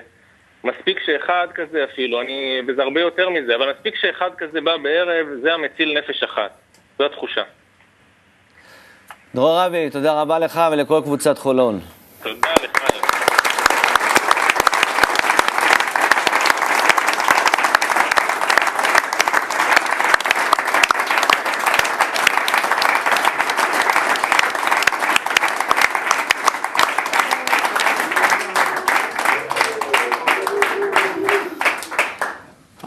[0.65, 5.27] מספיק שאחד כזה אפילו, אני, וזה הרבה יותר מזה, אבל מספיק שאחד כזה בא בערב,
[5.43, 6.51] זה המציל נפש אחת.
[6.99, 7.43] זו התחושה.
[9.35, 11.81] דרור רבי, תודה רבה לך ולכל קבוצת חולון.
[12.23, 13.12] תודה לך.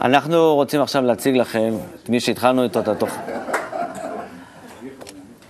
[0.05, 3.25] אנחנו רוצים עכשיו להציג לכם את מי שהתחלנו איתו את התוכנית.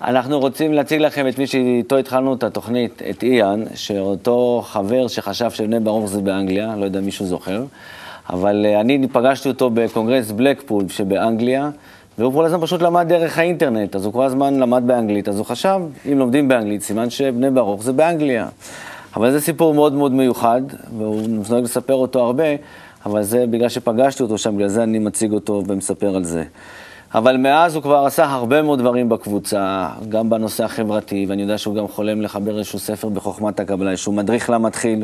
[0.01, 5.51] אנחנו רוצים להציג לכם את מי שאיתו התחלנו את התוכנית, את איאן, שאותו חבר שחשב
[5.51, 7.63] שבני ברוך זה באנגליה, לא יודע אם מישהו זוכר,
[8.29, 11.69] אבל אה, אני פגשתי אותו בקונגרס בלקפול שבאנגליה,
[12.17, 15.45] והוא כל הזמן פשוט למד דרך האינטרנט, אז הוא כל הזמן למד באנגלית, אז הוא
[15.45, 15.79] חשב,
[16.11, 18.47] אם לומדים באנגלית, סימן שבני ברוך זה באנגליה.
[19.15, 20.61] אבל זה סיפור מאוד מאוד מיוחד,
[20.97, 22.43] והוא נוהג לספר אותו הרבה.
[23.05, 26.43] אבל זה בגלל שפגשתי אותו שם, בגלל זה אני מציג אותו ומספר על זה.
[27.15, 31.75] אבל מאז הוא כבר עשה הרבה מאוד דברים בקבוצה, גם בנושא החברתי, ואני יודע שהוא
[31.75, 35.03] גם חולם לחבר איזשהו ספר בחוכמת הקבלה, איזשהו מדריך למתחיל,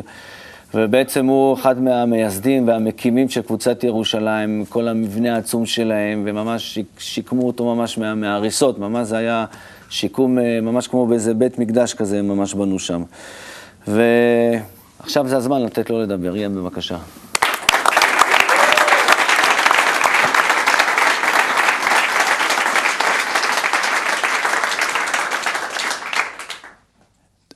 [0.74, 7.74] ובעצם הוא אחד מהמייסדים והמקימים של קבוצת ירושלים, כל המבנה העצום שלהם, וממש שיקמו אותו
[7.74, 9.44] ממש מה, מההריסות, ממש זה היה
[9.90, 13.02] שיקום אה, ממש כמו באיזה בית מקדש כזה, ממש בנו שם.
[13.88, 16.96] ועכשיו זה הזמן לתת לו לדבר, יאן בבקשה.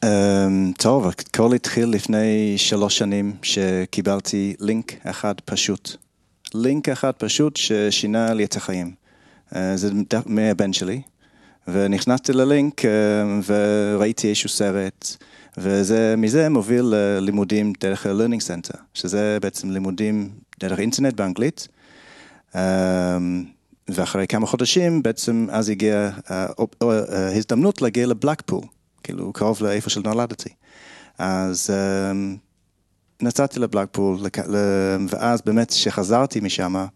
[0.06, 0.45] Um,
[0.78, 5.96] טוב, הכל התחיל לפני שלוש שנים שקיבלתי לינק אחד פשוט.
[6.54, 8.92] לינק אחד פשוט ששינה לי את החיים.
[9.52, 9.90] Uh, זה
[10.26, 11.02] מהבן שלי,
[11.68, 12.86] ונכנסתי ללינק uh,
[13.46, 15.16] וראיתי איזשהו סרט,
[15.58, 21.68] ומזה מוביל ללימודים דרך ה-learning center, שזה בעצם לימודים דרך אינטרנט באנגלית.
[22.52, 22.56] Um,
[23.88, 26.10] ואחרי כמה חודשים, בעצם אז הגיעה
[27.10, 28.60] ההזדמנות להגיע לבלקפול,
[29.06, 30.48] כאילו קרוב לאיפה שנולדתי.
[31.18, 32.36] אז אמ,
[33.22, 34.18] נסעתי לבלקפול,
[35.08, 36.86] ואז באמת כשחזרתי משם,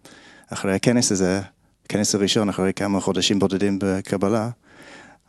[0.48, 1.40] אחרי הכנס הזה,
[1.86, 4.50] הכנס הראשון, אחרי כמה חודשים בודדים בקבלה,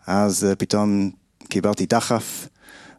[0.08, 1.12] אז אה, פתאום
[1.50, 2.48] קיבלתי דחף.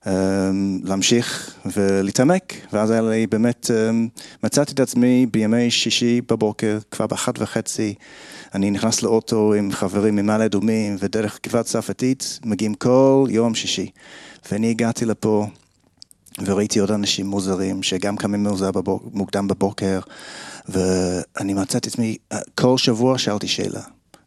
[0.07, 4.09] אמ, להמשיך ולהתעמק, ואז היה לי באמת, אמ,
[4.45, 7.95] מצאתי את עצמי בימי שישי בבוקר, כבר באחת וחצי,
[8.55, 13.91] אני נכנס לאוטו עם חברים ממעלה אדומים, ודרך גבעת צרפתית מגיעים כל יום שישי.
[14.51, 15.47] ואני הגעתי לפה,
[16.45, 20.01] וראיתי עוד אנשים מוזרים, שגם קמים מוזר בבוק, מוקדם בבוקר,
[20.69, 22.17] ואני מצאתי את עצמי,
[22.55, 23.83] כל שבוע שאלתי שאלה.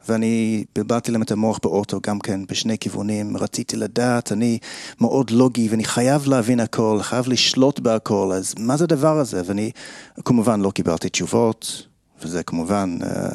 [0.07, 4.57] ואני בלבלתי להם את המוח באוטו גם כן בשני כיוונים, רציתי לדעת, אני
[5.01, 9.41] מאוד לוגי ואני חייב להבין הכל, חייב לשלוט בהכל, אז מה זה הדבר הזה?
[9.45, 9.71] ואני
[10.25, 11.88] כמובן לא קיבלתי תשובות,
[12.21, 13.29] וזה כמובן, אה,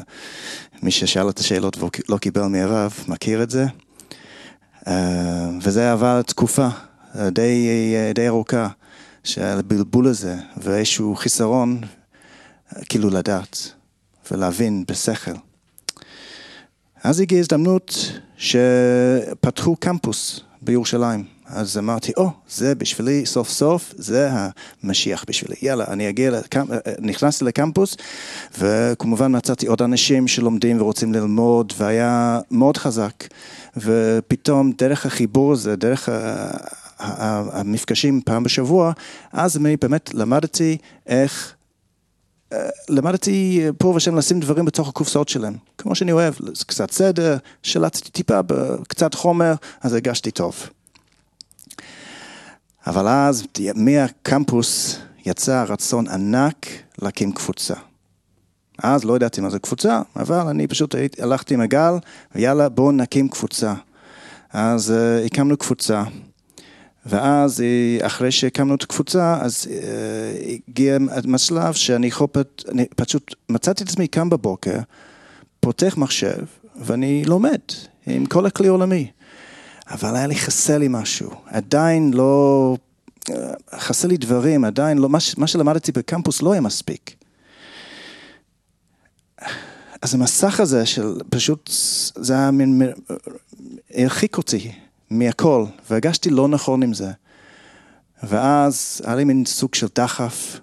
[0.83, 3.66] מי ששאל את השאלות ולא קיבל מהרב, מכיר את זה.
[4.88, 6.69] אה, וזה עבר תקופה
[7.19, 7.69] אה, די,
[8.14, 8.69] די ארוכה
[9.25, 11.81] של הבלבול הזה, ואיזשהו חיסרון,
[12.88, 13.73] כאילו לדעת
[14.31, 15.35] ולהבין בשכל.
[17.05, 21.39] אז הגיעה הזדמנות שפתחו קמפוס בירושלים.
[21.53, 24.31] אז אמרתי, או, oh, זה בשבילי, סוף סוף, זה
[24.83, 25.55] המשיח בשבילי.
[25.63, 26.69] יאללה, אני אגיע, לקמפ...
[26.99, 27.97] נכנסתי לקמפוס,
[28.59, 33.25] וכמובן מצאתי עוד אנשים שלומדים ורוצים ללמוד, והיה מאוד חזק.
[33.77, 36.09] ופתאום דרך החיבור הזה, דרך
[36.99, 38.93] המפגשים פעם בשבוע,
[39.33, 41.55] אז אני באמת למדתי איך
[42.89, 46.35] למדתי פה ושם לשים דברים בתוך הקופסאות שלהם, כמו שאני אוהב,
[46.67, 50.71] קצת סדר, שלטתי טיפה בקצת חומר, אז הרגשתי טוב.
[52.87, 56.66] אבל אז מהקמפוס יצא רצון ענק
[57.03, 57.75] להקים קבוצה.
[58.83, 61.95] אז לא ידעתי מה זה קבוצה, אבל אני פשוט הלכתי עם הגל,
[62.35, 63.75] ויאללה בואו נקים קבוצה.
[64.53, 66.03] אז uh, הקמנו קבוצה.
[67.07, 70.99] ואז אה, אחרי שהקמנו את הקבוצה, אז אה, הגיע
[71.35, 74.79] השלב שאני חופת, אני פשוט מצאתי את עצמי קם בבוקר,
[75.61, 76.45] פותח מחשב,
[76.77, 77.59] ואני לומד
[78.07, 79.11] עם כל הכלי העולמי.
[79.90, 82.76] אבל היה לי חסר לי משהו, עדיין לא,
[83.74, 87.14] חסר לי דברים, עדיין לא, מה, מה שלמדתי בקמפוס לא היה מספיק.
[90.03, 91.70] אז המסך הזה של פשוט,
[92.16, 92.82] זה היה מין,
[93.95, 94.72] הרחיק אותי.
[95.11, 97.11] מהכל, והרגשתי לא נכון עם זה.
[98.22, 100.61] ואז היה לי מין סוג של דחף,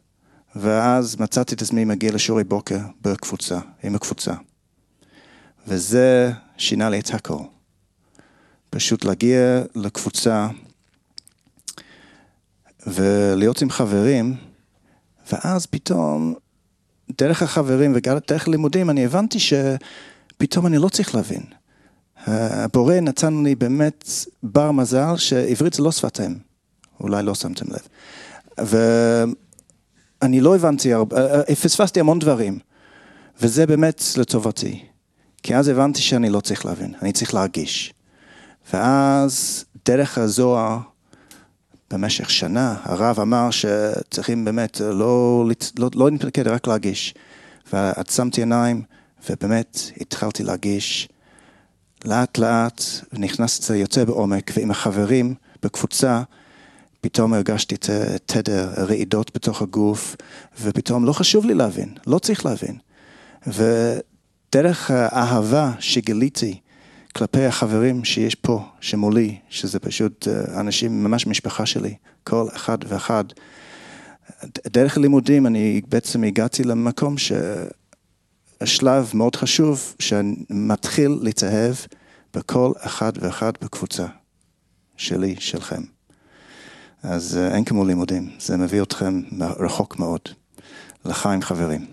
[0.56, 4.34] ואז מצאתי את עצמי מגיע לשיעורי בוקר בקבוצה, עם הקבוצה.
[5.68, 7.40] וזה שינה לי את הכל.
[8.70, 10.48] פשוט להגיע לקבוצה
[12.88, 14.36] ולהיות עם חברים,
[15.32, 16.34] ואז פתאום,
[17.18, 21.42] דרך החברים ודרך לימודים, אני הבנתי שפתאום אני לא צריך להבין.
[22.26, 24.10] הבורא נתן לי באמת
[24.44, 26.36] בר מזל שעברית זה לא שפת אם,
[27.00, 27.88] אולי לא שמתם לב.
[30.22, 32.60] ואני לא הבנתי הרבה, פספסתי המון דברים,
[33.42, 34.86] וזה באמת לטובתי.
[35.44, 37.94] כי אז הבנתי שאני לא צריך להבין, אני צריך להרגיש.
[38.74, 40.78] ואז דרך הזוהר,
[41.92, 45.46] במשך שנה, הרב אמר שצריכים באמת לא,
[45.78, 47.14] לא, לא להתמקד, רק להרגיש.
[47.74, 48.82] ועצמתי עיניים,
[49.30, 51.10] ובאמת התחלתי להרגיש.
[52.06, 56.22] לאט לאט נכנסתי יוצא בעומק, ועם החברים בקבוצה,
[57.02, 57.76] פתאום הרגשתי
[58.26, 60.16] תדר רעידות בתוך הגוף,
[60.62, 62.78] ופתאום לא חשוב לי להבין, לא צריך להבין.
[63.48, 66.60] ודרך האהבה שגיליתי
[67.18, 73.24] כלפי החברים שיש פה, שמולי, שזה פשוט אה, אנשים, ממש משפחה שלי, כל אחד ואחד,
[74.68, 77.32] דרך הלימודים אני בעצם הגעתי למקום ש...
[78.64, 81.76] שלב מאוד חשוב שמתחיל להתאהב
[82.34, 84.06] בכל אחד ואחד בקבוצה
[84.98, 85.82] שלי, שלכם.
[87.04, 89.22] אז אה, אין כמו לימודים, זה מביא אתכם
[89.60, 90.22] רחוק מאוד.
[91.06, 91.86] לחיים חברים.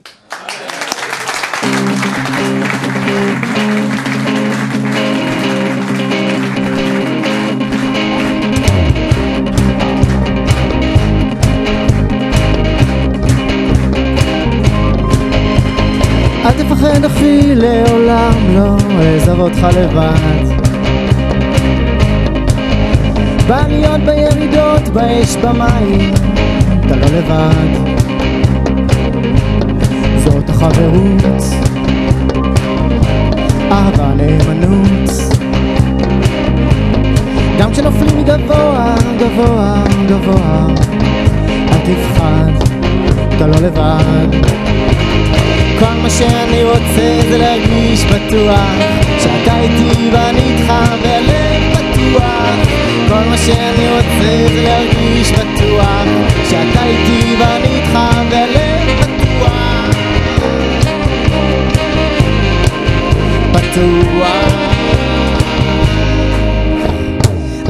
[16.45, 20.64] אל תפחד אחי, לעולם לא אעזוב אותך לבד.
[23.49, 26.12] בעליות, בירידות, באש, במים,
[26.86, 27.95] אתה לא לבד.
[30.24, 31.42] זאת החברות,
[33.72, 35.11] אהבה, נאמנות.
[37.59, 40.66] גם כשנופלים מגבוה, גבוה, גבוה
[41.72, 42.51] אל תפחד,
[43.36, 44.55] אתה לא לבד
[45.79, 48.70] כל מה שאני רוצה זה להרגיש בטוח.
[49.18, 50.72] שאתה איתי ואני איתך
[51.03, 52.68] והלב פתוח.
[53.09, 56.05] כל מה שאני רוצה זה להרגיש בטוח.
[56.51, 57.99] שאתה איתי ואני איתך
[58.31, 59.91] והלב פתוח.
[63.53, 64.64] פתוח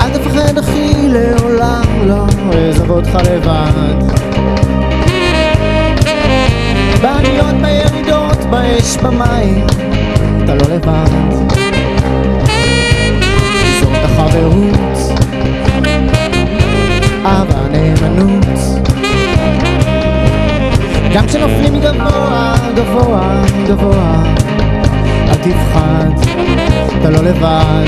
[0.00, 4.14] אל תפחד אחי לעולם לא אעזוב אותך לבד.
[7.02, 7.55] בעליות
[8.35, 9.66] בירידות באש במים.
[10.45, 11.30] אתה לא לבד.
[13.80, 15.18] זאת החברות.
[17.26, 18.47] אהבה נאמנות.
[21.14, 24.22] גם כשנופלים גבוה גבוה גבוה
[25.28, 26.11] אל תפחד.
[27.01, 27.85] אתה לא לבד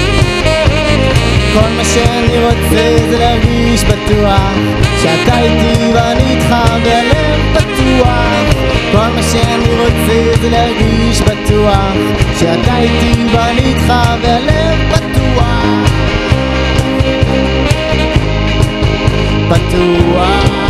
[1.56, 4.52] כל מה שאני רוצה זה להרגיש בטוח.
[5.02, 6.54] שאתה איתי ואני איתך
[6.84, 8.54] והלב פתוח.
[8.92, 11.96] כל מה שאני רוצה זה להרגיש בטוח.
[12.40, 13.92] שאתה איתי ואני איתך
[14.22, 15.46] והלב פתוח.
[19.48, 20.65] פתוח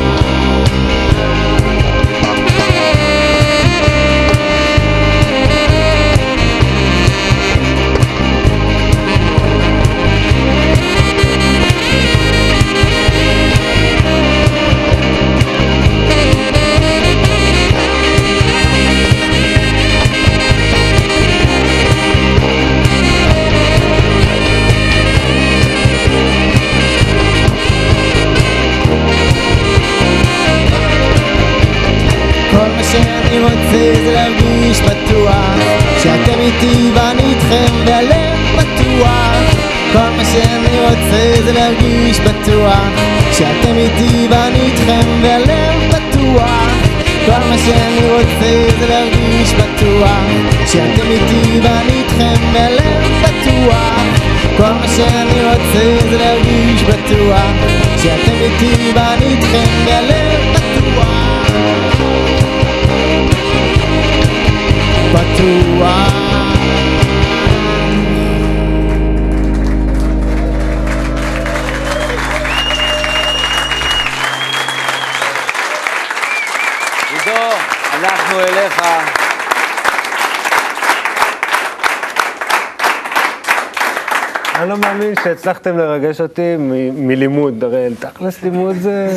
[85.27, 89.09] שהצלחתם לרגש אותי מ- מלימוד, הרי תכלס לימוד זה...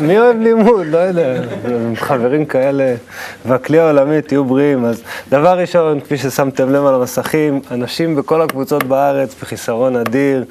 [0.00, 0.86] מי אוהב לימוד?
[0.86, 1.40] לא יודע.
[1.94, 2.94] חברים כאלה,
[3.46, 4.84] והכלי העולמי, תהיו בריאים.
[4.84, 10.44] אז דבר ראשון, כפי ששמתם לב על המסכים, אנשים בכל הקבוצות בארץ בחיסרון אדיר,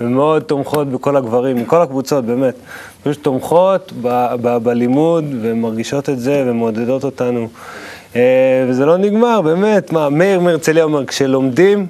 [0.00, 2.54] ומאוד תומכות בכל הגברים, מכל הקבוצות, באמת.
[3.02, 7.48] פשוט תומכות ב- ב- בלימוד, ומרגישות את זה, ומעודדות אותנו.
[8.16, 8.20] אה,
[8.68, 9.92] וזה לא נגמר, באמת.
[9.92, 11.86] מה, מאיר מהרצליה אומר, כשלומדים...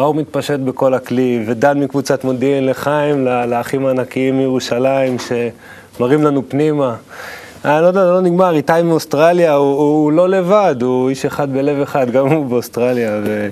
[0.00, 6.94] האור מתפשט בכל הכלי, ודן מקבוצת מודיעין לחיים, לאחים הענקיים מירושלים, שמראים לנו פנימה.
[7.64, 11.52] אני לא יודע, זה לא נגמר, איתי מאוסטרליה, הוא, הוא לא לבד, הוא איש אחד
[11.52, 13.20] בלב אחד, גם הוא באוסטרליה.
[13.24, 13.48] ו...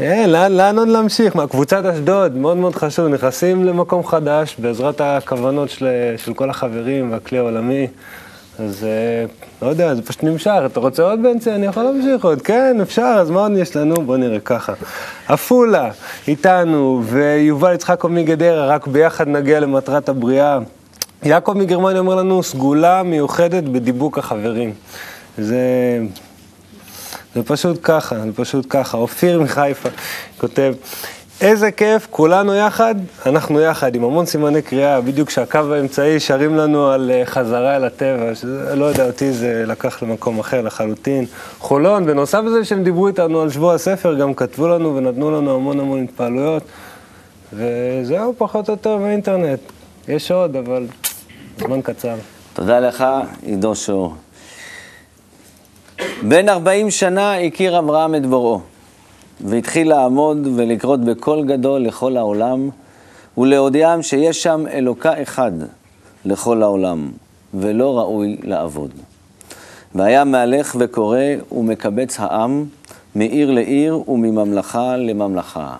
[0.00, 1.36] אין, לאן, לאן עוד להמשיך?
[1.36, 7.12] מה, קבוצת אשדוד, מאוד מאוד חשוב, נכנסים למקום חדש בעזרת הכוונות של, של כל החברים
[7.12, 7.86] והכלי העולמי.
[8.64, 9.24] אז אה,
[9.62, 10.60] לא יודע, זה פשוט נמשך.
[10.66, 11.50] אתה רוצה עוד בנצי?
[11.50, 12.42] אני יכול להמשיך עוד.
[12.42, 13.94] כן, אפשר, אז מה עוד יש לנו?
[13.94, 14.72] בוא נראה ככה.
[15.28, 15.90] עפולה,
[16.28, 20.58] איתנו, ויובל יצחקוב מגדרה, רק ביחד נגיע למטרת הבריאה.
[21.22, 24.72] יעקב מגרמניה אומר לנו, סגולה מיוחדת בדיבוק החברים.
[25.38, 25.58] זה...
[27.34, 28.98] זה פשוט ככה, זה פשוט ככה.
[28.98, 29.88] אופיר מחיפה
[30.38, 30.74] כותב,
[31.40, 32.94] איזה כיף, כולנו יחד,
[33.26, 37.84] אנחנו יחד, עם המון סימני קריאה, בדיוק כשהקו האמצעי שרים לנו על אה, חזרה אל
[37.84, 41.24] הטבע, שזה, לא יודע, אותי זה לקח למקום אחר לחלוטין.
[41.58, 45.80] חולון, בנוסף לזה שהם דיברו איתנו על שבוע הספר, גם כתבו לנו ונתנו לנו המון
[45.80, 46.62] המון התפעלויות,
[47.52, 49.60] וזהו, פחות או יותר באינטרנט.
[50.08, 50.86] יש עוד, אבל
[51.58, 52.14] זמן קצר.
[52.54, 53.04] תודה לך,
[53.42, 54.14] עידו שור.
[56.22, 58.60] בן 40 שנה הכיר אברהם את בוראו,
[59.44, 62.68] והתחיל לעמוד ולקרות בקול גדול לכל העולם,
[63.38, 65.52] ולהודיעם שיש שם אלוקה אחד
[66.24, 67.10] לכל העולם,
[67.54, 68.90] ולא ראוי לעבוד.
[69.94, 71.18] והיה מהלך וקורא
[71.52, 72.64] ומקבץ העם
[73.14, 75.76] מעיר לעיר ומממלכה לממלכה,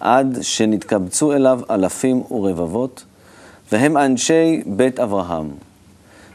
[0.00, 3.04] עד שנתקבצו אליו אלפים ורבבות,
[3.72, 5.48] והם אנשי בית אברהם.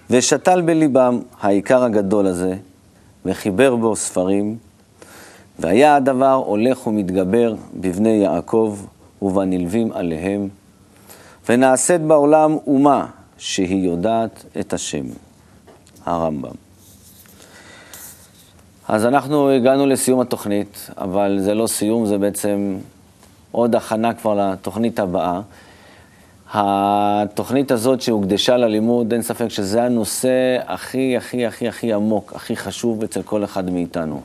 [0.09, 2.55] ושתל בליבם העיקר הגדול הזה,
[3.25, 4.57] וחיבר בו ספרים,
[5.59, 8.77] והיה הדבר הולך ומתגבר בבני יעקב
[9.21, 10.47] ובנלווים עליהם,
[11.49, 13.05] ונעשית בעולם אומה
[13.37, 15.05] שהיא יודעת את השם,
[16.05, 16.51] הרמב"ם.
[18.87, 22.77] אז אנחנו הגענו לסיום התוכנית, אבל זה לא סיום, זה בעצם
[23.51, 25.41] עוד הכנה כבר לתוכנית הבאה.
[26.53, 33.03] התוכנית הזאת שהוקדשה ללימוד, אין ספק שזה הנושא הכי, הכי, הכי, הכי עמוק, הכי חשוב
[33.03, 34.21] אצל כל אחד מאיתנו.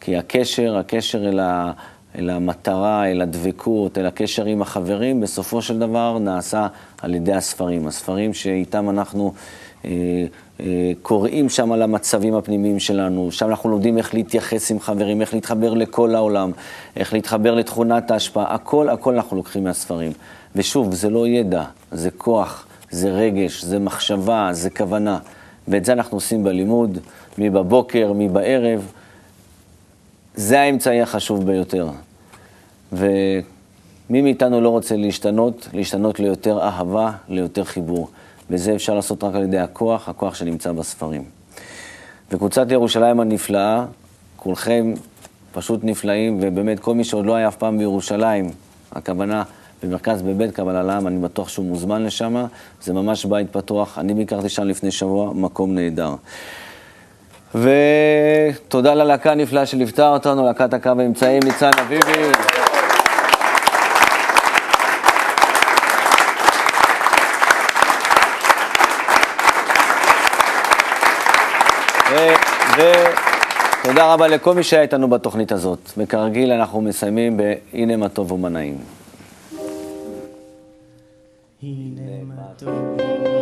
[0.00, 1.72] כי הקשר, הקשר אל, ה,
[2.18, 6.66] אל המטרה, אל הדבקות, אל הקשר עם החברים, בסופו של דבר נעשה
[7.02, 7.86] על ידי הספרים.
[7.86, 9.32] הספרים שאיתם אנחנו
[9.84, 9.90] אה,
[10.60, 15.34] אה, קוראים שם על המצבים הפנימיים שלנו, שם אנחנו לומדים איך להתייחס עם חברים, איך
[15.34, 16.50] להתחבר לכל העולם,
[16.96, 20.12] איך להתחבר לתכונת ההשפעה, הכל, הכל אנחנו לוקחים מהספרים.
[20.56, 25.18] ושוב, זה לא ידע, זה כוח, זה רגש, זה מחשבה, זה כוונה.
[25.68, 26.98] ואת זה אנחנו עושים בלימוד,
[27.38, 28.92] מי בבוקר, מי בערב.
[30.36, 31.88] זה האמצעי החשוב ביותר.
[32.92, 35.68] ומי מאיתנו לא רוצה להשתנות?
[35.72, 38.08] להשתנות ליותר אהבה, ליותר חיבור.
[38.50, 41.24] וזה אפשר לעשות רק על ידי הכוח, הכוח שנמצא בספרים.
[42.30, 43.84] וקבוצת ירושלים הנפלאה,
[44.36, 44.94] כולכם
[45.52, 48.50] פשוט נפלאים, ובאמת כל מי שעוד לא היה אף פעם בירושלים,
[48.92, 49.42] הכוונה
[49.82, 52.46] במרכז בבית קבלה לעם, אני בטוח שהוא מוזמן לשם,
[52.82, 53.98] זה ממש בית פתוח.
[53.98, 56.14] אני ביקרתי שם לפני שבוע, מקום נהדר.
[57.54, 62.32] ותודה ללהקה הנפלאה שליוותה אותנו, להקת הקו האמצעים, ניצן אביבי.
[73.82, 75.78] ותודה רבה לכל מי שהיה איתנו בתוכנית הזאת.
[75.98, 78.78] וכרגיל אנחנו מסיימים ב"הנה מה טוב ומה נעים".
[81.62, 83.35] הנה מה טוב